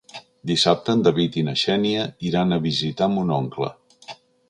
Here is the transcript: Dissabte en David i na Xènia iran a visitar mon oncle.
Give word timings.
Dissabte 0.51 0.95
en 0.99 1.03
David 1.09 1.37
i 1.41 1.45
na 1.51 1.55
Xènia 1.65 2.07
iran 2.33 2.57
a 2.57 2.61
visitar 2.67 3.15
mon 3.19 3.39
oncle. 3.41 3.75